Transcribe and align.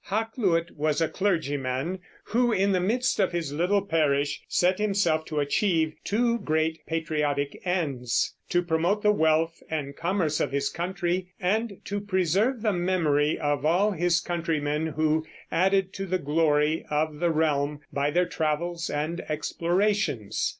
Hakluyt 0.09 0.71
was 0.75 0.99
a 0.99 1.07
clergyman 1.07 1.99
who 2.23 2.51
in 2.51 2.71
the 2.71 2.79
midst 2.79 3.19
of 3.19 3.31
his 3.33 3.53
little 3.53 3.83
parish 3.85 4.41
set 4.47 4.79
himself 4.79 5.25
to 5.25 5.39
achieve 5.39 5.93
two 6.03 6.39
great 6.39 6.83
patriotic 6.87 7.61
ends, 7.65 8.33
to 8.49 8.63
promote 8.63 9.03
the 9.03 9.11
wealth 9.11 9.61
and 9.69 9.95
commerce 9.95 10.39
of 10.39 10.51
his 10.51 10.69
country, 10.71 11.27
and 11.39 11.79
to 11.85 12.01
preserve 12.01 12.63
the 12.63 12.73
memory 12.73 13.37
of 13.37 13.63
all 13.63 13.91
his 13.91 14.19
countrymen 14.21 14.87
who 14.87 15.23
added 15.51 15.93
to 15.93 16.07
the 16.07 16.17
glory 16.17 16.83
of 16.89 17.19
the 17.19 17.29
realm 17.29 17.81
by 17.93 18.09
their 18.09 18.25
travels 18.25 18.89
and 18.89 19.21
explorations. 19.29 20.49